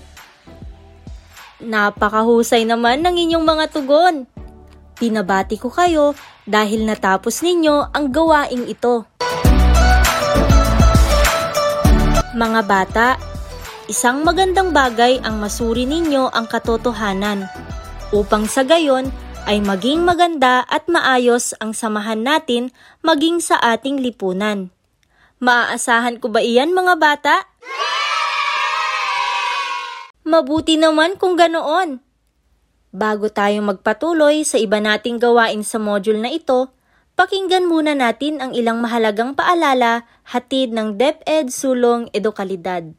Napakahusay 1.64 2.68
naman 2.68 3.04
ng 3.04 3.16
inyong 3.16 3.46
mga 3.48 3.66
tugon. 3.72 4.28
Pinabati 4.96 5.60
ko 5.60 5.72
kayo 5.72 6.16
dahil 6.48 6.84
natapos 6.88 7.44
ninyo 7.44 7.92
ang 7.92 8.06
gawaing 8.12 8.68
ito. 8.68 9.04
Mga 12.36 12.62
bata, 12.68 13.08
isang 13.88 14.28
magandang 14.28 14.76
bagay 14.76 15.24
ang 15.24 15.40
masuri 15.40 15.88
ninyo 15.88 16.32
ang 16.36 16.52
katotohanan 16.52 17.48
upang 18.12 18.44
sa 18.44 18.68
gayon 18.68 19.08
ay 19.46 19.62
maging 19.62 20.02
maganda 20.02 20.66
at 20.66 20.90
maayos 20.90 21.54
ang 21.62 21.78
samahan 21.78 22.26
natin 22.26 22.74
maging 23.06 23.38
sa 23.38 23.62
ating 23.62 24.02
lipunan. 24.02 24.74
Maaasahan 25.38 26.18
ko 26.18 26.34
ba 26.34 26.42
iyan 26.42 26.74
mga 26.74 26.98
bata? 26.98 27.36
Mabuti 30.26 30.82
naman 30.82 31.22
kung 31.22 31.38
ganoon. 31.38 32.02
Bago 32.90 33.30
tayo 33.30 33.62
magpatuloy 33.62 34.42
sa 34.42 34.58
iba 34.58 34.82
nating 34.82 35.22
gawain 35.22 35.62
sa 35.62 35.78
module 35.78 36.18
na 36.18 36.34
ito, 36.34 36.74
pakinggan 37.14 37.70
muna 37.70 37.94
natin 37.94 38.42
ang 38.42 38.58
ilang 38.58 38.82
mahalagang 38.82 39.38
paalala 39.38 40.10
hatid 40.26 40.74
ng 40.74 40.98
DepEd 40.98 41.54
Sulong 41.54 42.10
Edukalidad. 42.18 42.98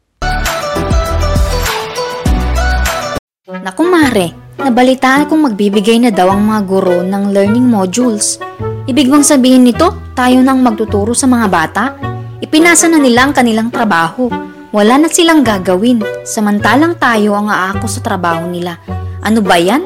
Naku 3.47 3.87
mare, 3.87 4.35
nabalitaan 4.59 5.31
kong 5.31 5.47
magbibigay 5.47 6.03
na 6.03 6.11
daw 6.11 6.35
ang 6.35 6.51
mga 6.51 6.67
guro 6.67 6.99
ng 6.99 7.31
learning 7.31 7.63
modules. 7.63 8.43
Ibig 8.91 9.07
bang 9.07 9.23
sabihin 9.23 9.63
nito, 9.63 9.87
tayo 10.11 10.43
nang 10.43 10.59
magtuturo 10.59 11.15
sa 11.15 11.31
mga 11.31 11.47
bata? 11.47 11.95
Ipinasa 12.43 12.91
na 12.91 12.99
nila 12.99 13.23
ang 13.23 13.31
kanilang 13.31 13.71
trabaho. 13.71 14.27
Wala 14.75 14.99
na 14.99 15.07
silang 15.07 15.47
gagawin, 15.47 16.03
samantalang 16.27 16.99
tayo 16.99 17.39
ang 17.39 17.47
aako 17.47 17.87
sa 17.87 18.03
trabaho 18.03 18.51
nila. 18.51 18.83
Ano 19.23 19.39
ba 19.39 19.55
yan? 19.55 19.79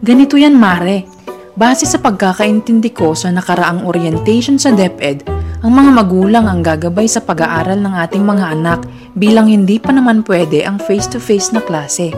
Ganito 0.00 0.40
yan, 0.40 0.56
Mare. 0.56 1.04
Base 1.52 1.84
sa 1.84 2.00
pagkakaintindi 2.00 2.96
ko 2.96 3.12
sa 3.12 3.28
nakaraang 3.28 3.84
orientation 3.84 4.56
sa 4.56 4.72
DepEd, 4.72 5.28
ang 5.60 5.68
mga 5.68 5.90
magulang 5.92 6.48
ang 6.48 6.64
gagabay 6.64 7.04
sa 7.04 7.20
pag-aaral 7.20 7.76
ng 7.76 7.92
ating 7.92 8.24
mga 8.24 8.56
anak 8.56 8.80
bilang 9.12 9.48
hindi 9.48 9.76
pa 9.76 9.92
naman 9.92 10.24
pwede 10.24 10.64
ang 10.64 10.80
face-to-face 10.80 11.52
na 11.52 11.60
klase. 11.60 12.12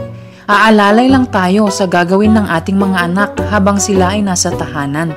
Aalalay 0.44 1.08
lang 1.08 1.26
tayo 1.32 1.72
sa 1.72 1.88
gagawin 1.88 2.36
ng 2.36 2.46
ating 2.52 2.76
mga 2.76 3.08
anak 3.08 3.30
habang 3.48 3.80
sila 3.80 4.12
ay 4.12 4.20
nasa 4.20 4.52
tahanan. 4.52 5.16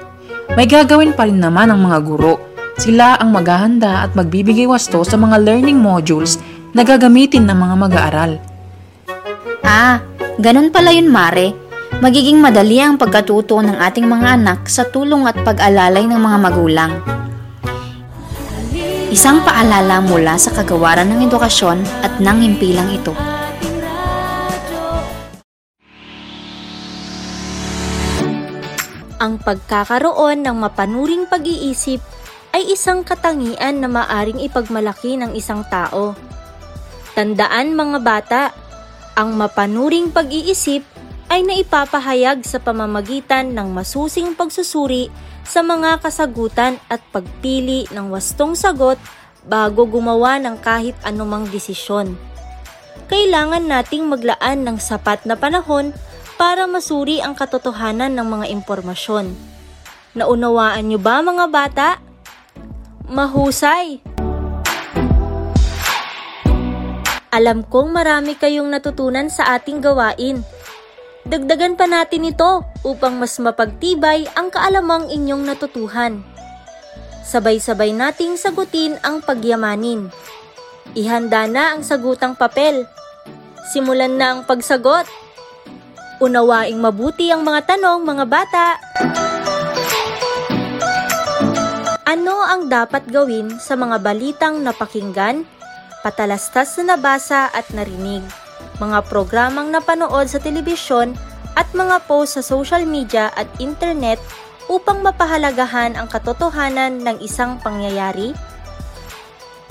May 0.55 0.65
gagawin 0.65 1.11
pa 1.11 1.27
rin 1.27 1.43
naman 1.43 1.67
ang 1.67 1.83
mga 1.83 1.99
guro. 2.07 2.39
Sila 2.79 3.19
ang 3.19 3.35
maghahanda 3.35 4.07
at 4.07 4.15
magbibigay 4.15 4.63
wasto 4.69 5.03
sa 5.03 5.19
mga 5.19 5.43
learning 5.43 5.75
modules 5.75 6.39
na 6.71 6.87
gagamitin 6.87 7.43
ng 7.43 7.57
mga 7.57 7.75
mag-aaral. 7.75 8.31
Ah, 9.67 9.99
ganun 10.39 10.71
pala 10.71 10.95
yun 10.95 11.11
Mare. 11.11 11.51
Magiging 11.97 12.37
madali 12.37 12.77
ang 12.77 12.95
pagkatuto 12.95 13.59
ng 13.59 13.81
ating 13.81 14.05
mga 14.05 14.37
anak 14.37 14.69
sa 14.69 14.85
tulong 14.85 15.25
at 15.25 15.35
pag-alalay 15.41 16.05
ng 16.05 16.19
mga 16.21 16.37
magulang. 16.39 16.93
Isang 19.07 19.39
paalala 19.39 20.03
mula 20.03 20.35
sa 20.35 20.51
kagawaran 20.51 21.07
ng 21.07 21.31
edukasyon 21.31 21.79
at 22.03 22.19
ng 22.19 22.37
himpilang 22.43 22.91
ito. 22.91 23.15
Ang 29.15 29.39
pagkakaroon 29.39 30.43
ng 30.43 30.59
mapanuring 30.59 31.23
pag-iisip 31.23 32.03
ay 32.51 32.67
isang 32.67 33.07
katangian 33.07 33.79
na 33.79 33.87
maaring 33.87 34.43
ipagmalaki 34.43 35.15
ng 35.15 35.39
isang 35.39 35.63
tao. 35.71 36.11
Tandaan 37.15 37.79
mga 37.79 37.99
bata, 38.03 38.51
ang 39.15 39.39
mapanuring 39.39 40.11
pag-iisip 40.11 40.83
ay 41.31 41.47
naipapahayag 41.47 42.43
sa 42.43 42.59
pamamagitan 42.59 43.55
ng 43.55 43.71
masusing 43.71 44.35
pagsusuri 44.35 45.07
sa 45.47 45.63
mga 45.63 46.03
kasagutan 46.03 46.75
at 46.91 46.99
pagpili 47.15 47.87
ng 47.95 48.11
wastong 48.11 48.51
sagot 48.53 48.99
bago 49.47 49.87
gumawa 49.87 50.35
ng 50.43 50.59
kahit 50.59 50.93
anumang 51.07 51.47
desisyon. 51.47 52.19
Kailangan 53.07 53.63
nating 53.63 54.11
maglaan 54.11 54.67
ng 54.67 54.77
sapat 54.83 55.23
na 55.23 55.39
panahon 55.39 55.95
para 56.35 56.67
masuri 56.67 57.23
ang 57.23 57.33
katotohanan 57.33 58.11
ng 58.11 58.27
mga 58.27 58.45
impormasyon. 58.59 59.31
Naunawaan 60.19 60.83
niyo 60.91 60.99
ba 60.99 61.23
mga 61.23 61.45
bata? 61.47 61.89
Mahusay! 63.07 64.03
Alam 67.31 67.63
kong 67.63 67.93
marami 67.95 68.35
kayong 68.35 68.67
natutunan 68.67 69.31
sa 69.31 69.55
ating 69.55 69.79
gawain. 69.79 70.41
Dagdagan 71.27 71.75
pa 71.75 71.91
natin 71.91 72.31
ito 72.31 72.63
upang 72.87 73.19
mas 73.19 73.35
mapagtibay 73.35 74.31
ang 74.31 74.47
kaalamang 74.47 75.11
inyong 75.11 75.43
natutuhan. 75.43 76.23
Sabay-sabay 77.27 77.91
nating 77.91 78.39
sagutin 78.39 78.95
ang 79.03 79.19
pagyamanin. 79.19 80.07
Ihanda 80.95 81.43
na 81.51 81.75
ang 81.75 81.83
sagutang 81.83 82.39
papel. 82.39 82.87
Simulan 83.75 84.15
na 84.15 84.39
ang 84.39 84.41
pagsagot. 84.47 85.03
Unawaing 86.23 86.79
mabuti 86.79 87.27
ang 87.27 87.43
mga 87.43 87.75
tanong 87.75 88.07
mga 88.07 88.25
bata. 88.31 88.65
Ano 92.07 92.39
ang 92.39 92.71
dapat 92.71 93.03
gawin 93.11 93.59
sa 93.59 93.75
mga 93.75 93.99
balitang 93.99 94.63
napakinggan, 94.63 95.43
patalastas 96.07 96.79
na 96.79 96.95
nabasa 96.95 97.51
at 97.51 97.67
narinig, 97.75 98.23
mga 98.77 99.05
programang 99.09 99.73
napanood 99.73 100.29
sa 100.29 100.37
telebisyon 100.37 101.17
at 101.57 101.65
mga 101.73 102.05
post 102.05 102.37
sa 102.37 102.43
social 102.45 102.85
media 102.85 103.33
at 103.33 103.49
internet 103.57 104.21
upang 104.69 105.01
mapahalagahan 105.01 105.97
ang 105.97 106.05
katotohanan 106.05 107.01
ng 107.01 107.17
isang 107.23 107.57
pangyayari? 107.63 108.35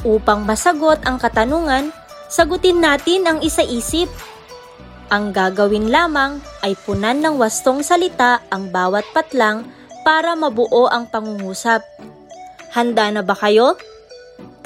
Upang 0.02 0.42
masagot 0.42 1.02
ang 1.06 1.18
katanungan, 1.18 1.94
sagutin 2.26 2.82
natin 2.82 3.26
ang 3.26 3.38
isa-isip. 3.42 4.10
Ang 5.06 5.30
gagawin 5.30 5.90
lamang 5.90 6.42
ay 6.66 6.74
punan 6.74 7.22
ng 7.22 7.38
wastong 7.38 7.86
salita 7.86 8.42
ang 8.50 8.74
bawat 8.74 9.06
patlang 9.14 9.66
para 10.02 10.34
mabuo 10.34 10.90
ang 10.90 11.06
pangungusap. 11.06 11.82
Handa 12.74 13.14
na 13.14 13.22
ba 13.22 13.38
kayo? 13.38 13.78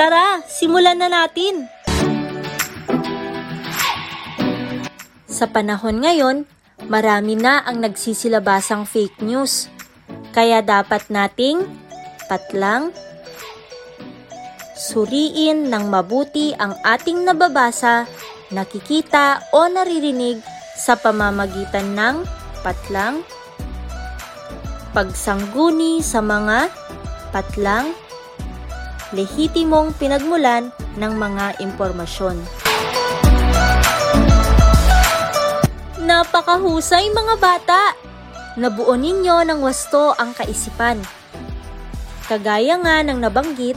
Tara, 0.01 0.41
simulan 0.49 0.97
na 0.97 1.13
natin! 1.13 1.69
Sa 5.41 5.49
panahon 5.49 6.05
ngayon, 6.05 6.45
marami 6.85 7.33
na 7.33 7.65
ang 7.65 7.81
nagsisilabasang 7.81 8.85
fake 8.85 9.25
news. 9.25 9.73
Kaya 10.37 10.61
dapat 10.61 11.09
nating 11.09 11.65
patlang, 12.29 12.93
suriin 14.77 15.73
ng 15.73 15.89
mabuti 15.89 16.53
ang 16.61 16.77
ating 16.85 17.25
nababasa, 17.25 18.05
nakikita 18.53 19.41
o 19.57 19.65
naririnig 19.65 20.45
sa 20.77 21.01
pamamagitan 21.01 21.97
ng 21.97 22.21
patlang, 22.61 23.25
pagsangguni 24.93 26.05
sa 26.05 26.21
mga 26.21 26.69
patlang, 27.33 27.97
lehitimong 29.17 29.97
pinagmulan 29.97 30.69
ng 31.01 31.13
mga 31.17 31.65
impormasyon. 31.65 32.60
Napakahusay 36.01 37.13
mga 37.13 37.35
bata! 37.37 37.93
Nabuo 38.57 38.97
ninyo 38.97 39.45
ng 39.45 39.61
wasto 39.61 40.17
ang 40.17 40.33
kaisipan. 40.33 40.97
Kagaya 42.25 42.81
nga 42.81 43.05
ng 43.05 43.21
nabanggit, 43.21 43.77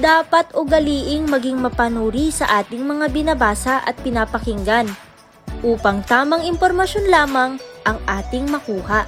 dapat 0.00 0.48
ugaliing 0.56 1.28
maging 1.28 1.60
mapanuri 1.60 2.32
sa 2.32 2.48
ating 2.64 2.80
mga 2.88 3.12
binabasa 3.12 3.84
at 3.84 3.92
pinapakinggan 4.00 4.88
upang 5.60 6.00
tamang 6.08 6.48
impormasyon 6.48 7.12
lamang 7.12 7.60
ang 7.84 8.00
ating 8.08 8.48
makuha. 8.48 9.04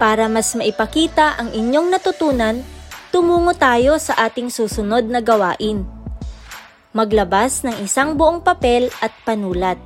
Para 0.00 0.32
mas 0.32 0.48
maipakita 0.56 1.36
ang 1.36 1.52
inyong 1.52 1.92
natutunan, 1.92 2.64
tumungo 3.12 3.52
tayo 3.52 4.00
sa 4.00 4.16
ating 4.16 4.48
susunod 4.48 5.04
na 5.04 5.20
gawain. 5.20 5.84
Maglabas 6.92 7.64
ng 7.64 7.80
isang 7.80 8.20
buong 8.20 8.44
papel 8.44 8.92
at 9.00 9.16
panulat. 9.24 9.80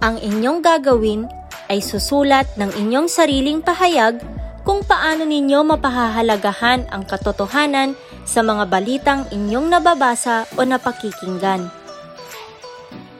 Ang 0.00 0.16
inyong 0.24 0.64
gagawin 0.64 1.28
ay 1.68 1.84
susulat 1.84 2.48
ng 2.56 2.72
inyong 2.80 3.12
sariling 3.12 3.60
pahayag 3.60 4.16
kung 4.64 4.80
paano 4.88 5.28
ninyo 5.28 5.60
mapahahalagahan 5.60 6.88
ang 6.88 7.04
katotohanan 7.04 7.92
sa 8.24 8.40
mga 8.40 8.72
balitang 8.72 9.28
inyong 9.36 9.68
nababasa 9.68 10.48
o 10.56 10.64
napakikinggan. 10.64 11.68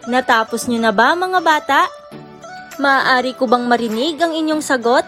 Natapos 0.08 0.64
nyo 0.72 0.80
na 0.80 0.96
ba 0.96 1.12
mga 1.12 1.44
bata? 1.44 1.80
Maaari 2.80 3.37
ko 3.37 3.52
bang 3.52 3.68
marinig 3.68 4.16
ang 4.16 4.32
inyong 4.32 4.64
sagot? 4.64 5.04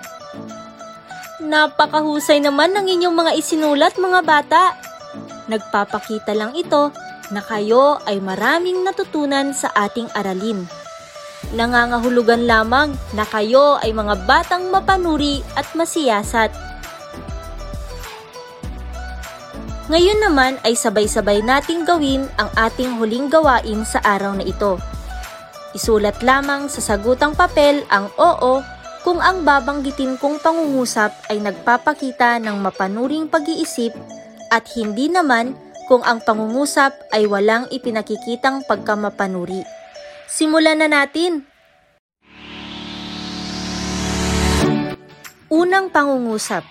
Napakahusay 1.41 2.45
naman 2.45 2.77
ng 2.77 2.93
inyong 2.93 3.17
mga 3.17 3.33
isinulat 3.41 3.97
mga 3.97 4.21
bata. 4.21 4.77
Nagpapakita 5.49 6.37
lang 6.37 6.53
ito 6.53 6.93
na 7.31 7.41
kayo 7.41 8.01
ay 8.05 8.21
maraming 8.21 8.85
natutunan 8.85 9.55
sa 9.57 9.71
ating 9.73 10.11
aralin. 10.13 10.67
Nangangahulugan 11.55 12.49
lamang 12.49 12.97
na 13.13 13.23
kayo 13.29 13.77
ay 13.85 13.93
mga 13.93 14.25
batang 14.25 14.73
mapanuri 14.73 15.45
at 15.55 15.69
masiyasat. 15.77 16.51
Ngayon 19.93 20.19
naman 20.25 20.57
ay 20.65 20.73
sabay-sabay 20.73 21.45
nating 21.45 21.85
gawin 21.85 22.25
ang 22.41 22.49
ating 22.57 22.97
huling 22.97 23.29
gawain 23.29 23.85
sa 23.85 24.01
araw 24.01 24.33
na 24.33 24.45
ito. 24.49 24.81
Isulat 25.77 26.25
lamang 26.25 26.73
sa 26.73 26.81
sagutang 26.81 27.37
papel 27.37 27.85
ang 27.93 28.09
oo 28.17 28.65
kung 29.05 29.21
ang 29.21 29.45
babanggitin 29.45 30.17
kong 30.17 30.41
pangungusap 30.41 31.13
ay 31.29 31.37
nagpapakita 31.45 32.41
ng 32.41 32.57
mapanuring 32.65 33.29
pag-iisip 33.29 33.93
at 34.49 34.65
hindi 34.73 35.13
naman 35.13 35.53
kung 35.87 36.01
ang 36.05 36.21
pangungusap 36.25 36.93
ay 37.13 37.29
walang 37.29 37.69
ipinakikitang 37.69 38.65
pagkamapanuri. 38.65 39.65
Simulan 40.29 40.81
na 40.81 40.89
natin! 40.89 41.45
Unang 45.53 45.93
pangungusap 45.93 46.67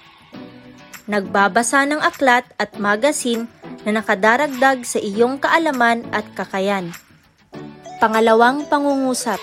Nagbabasa 1.03 1.83
ng 1.83 1.99
aklat 1.99 2.47
at 2.55 2.79
magasin 2.79 3.51
na 3.83 3.99
nakadaragdag 3.99 4.87
sa 4.87 5.03
iyong 5.03 5.35
kaalaman 5.35 6.07
at 6.15 6.23
kakayan. 6.31 6.95
Pangalawang 7.99 8.63
pangungusap 8.71 9.39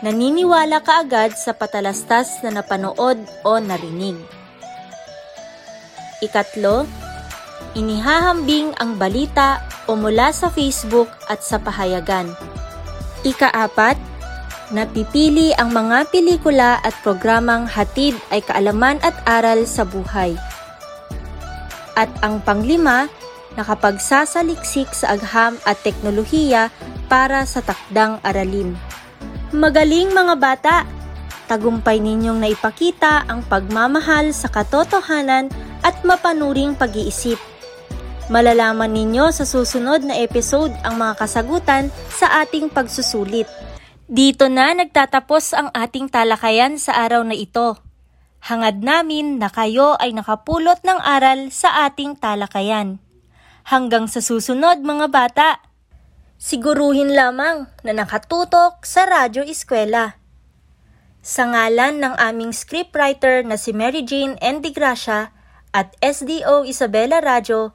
Naniniwala 0.00 0.80
ka 0.80 1.04
agad 1.04 1.36
sa 1.36 1.52
patalastas 1.52 2.40
na 2.40 2.48
napanood 2.48 3.20
o 3.44 3.60
narinig. 3.60 4.16
Ikatlo, 6.24 6.88
inihahambing 7.74 8.74
ang 8.78 8.98
balita 8.98 9.62
o 9.86 9.94
mula 9.94 10.30
sa 10.30 10.50
Facebook 10.50 11.10
at 11.26 11.42
sa 11.42 11.58
pahayagan. 11.58 12.30
Ikaapat, 13.26 13.98
napipili 14.70 15.52
ang 15.58 15.74
mga 15.74 16.08
pelikula 16.08 16.78
at 16.80 16.94
programang 17.02 17.66
hatid 17.66 18.16
ay 18.30 18.40
kaalaman 18.40 19.02
at 19.02 19.14
aral 19.26 19.66
sa 19.66 19.82
buhay. 19.84 20.38
At 21.98 22.08
ang 22.22 22.40
panglima, 22.40 23.10
nakapagsasaliksik 23.58 24.94
sa 24.94 25.18
agham 25.18 25.58
at 25.66 25.76
teknolohiya 25.82 26.70
para 27.10 27.42
sa 27.44 27.60
takdang 27.60 28.22
aralin. 28.22 28.78
Magaling 29.50 30.14
mga 30.14 30.34
bata! 30.38 30.76
Tagumpay 31.50 31.98
ninyong 31.98 32.38
naipakita 32.38 33.26
ang 33.26 33.42
pagmamahal 33.42 34.30
sa 34.30 34.46
katotohanan 34.46 35.50
at 35.82 35.98
mapanuring 36.06 36.78
pag-iisip. 36.78 37.42
Malalaman 38.30 38.94
ninyo 38.94 39.34
sa 39.34 39.42
susunod 39.42 40.06
na 40.06 40.14
episode 40.22 40.70
ang 40.86 41.02
mga 41.02 41.18
kasagutan 41.18 41.90
sa 42.14 42.46
ating 42.46 42.70
pagsusulit. 42.70 43.50
Dito 44.06 44.46
na 44.46 44.70
nagtatapos 44.70 45.50
ang 45.50 45.66
ating 45.74 46.06
talakayan 46.06 46.78
sa 46.78 46.94
araw 47.02 47.26
na 47.26 47.34
ito. 47.34 47.74
Hangad 48.38 48.86
namin 48.86 49.42
na 49.42 49.50
kayo 49.50 49.98
ay 49.98 50.14
nakapulot 50.14 50.78
ng 50.86 51.02
aral 51.02 51.50
sa 51.50 51.90
ating 51.90 52.22
talakayan. 52.22 53.02
Hanggang 53.66 54.06
sa 54.06 54.22
susunod 54.22 54.78
mga 54.78 55.10
bata! 55.10 55.58
Siguruhin 56.38 57.10
lamang 57.10 57.66
na 57.82 57.92
nakatutok 57.98 58.86
sa 58.86 59.10
Radyo 59.10 59.42
Eskwela. 59.42 60.22
Sa 61.18 61.50
ngalan 61.50 61.98
ng 61.98 62.14
aming 62.14 62.54
scriptwriter 62.54 63.42
na 63.42 63.58
si 63.58 63.74
Mary 63.74 64.06
Jane 64.06 64.38
N. 64.38 64.62
Gracia 64.62 65.34
at 65.74 65.98
SDO 65.98 66.62
Isabela 66.62 67.18
Radyo, 67.18 67.74